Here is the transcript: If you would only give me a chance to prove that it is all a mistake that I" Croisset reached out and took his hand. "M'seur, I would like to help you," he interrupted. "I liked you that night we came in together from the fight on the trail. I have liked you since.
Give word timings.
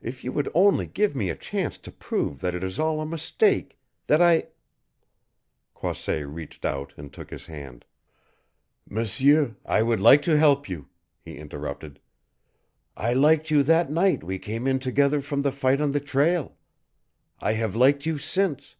If 0.00 0.22
you 0.22 0.30
would 0.30 0.48
only 0.54 0.86
give 0.86 1.16
me 1.16 1.30
a 1.30 1.34
chance 1.34 1.78
to 1.78 1.90
prove 1.90 2.40
that 2.42 2.54
it 2.54 2.62
is 2.62 2.78
all 2.78 3.00
a 3.00 3.04
mistake 3.04 3.76
that 4.06 4.22
I" 4.22 4.46
Croisset 5.74 6.28
reached 6.32 6.64
out 6.64 6.94
and 6.96 7.12
took 7.12 7.30
his 7.30 7.46
hand. 7.46 7.84
"M'seur, 8.88 9.56
I 9.66 9.82
would 9.82 9.98
like 9.98 10.22
to 10.22 10.38
help 10.38 10.68
you," 10.68 10.86
he 11.24 11.36
interrupted. 11.38 11.98
"I 12.96 13.14
liked 13.14 13.50
you 13.50 13.64
that 13.64 13.90
night 13.90 14.22
we 14.22 14.38
came 14.38 14.68
in 14.68 14.78
together 14.78 15.20
from 15.20 15.42
the 15.42 15.50
fight 15.50 15.80
on 15.80 15.90
the 15.90 15.98
trail. 15.98 16.56
I 17.40 17.54
have 17.54 17.74
liked 17.74 18.06
you 18.06 18.16
since. 18.16 18.76